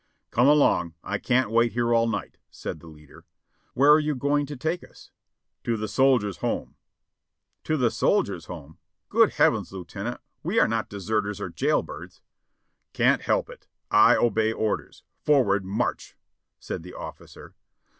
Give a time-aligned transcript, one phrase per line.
[0.31, 3.23] "Come along; I can't wait here all night," said the leader.
[3.75, 5.11] "Where are you going to take us?"
[5.65, 6.75] "To the Soldiers' Home."
[7.65, 8.79] "To the Soldiers' Home?
[9.09, 12.19] Good Heavens, lieutenant, we are not deserters or jail birds."
[12.93, 15.03] "Can't help it, I obey orders.
[15.23, 16.17] Forward, march!"
[16.59, 17.53] said the officer.